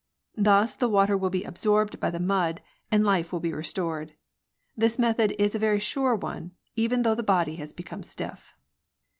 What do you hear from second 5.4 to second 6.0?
a very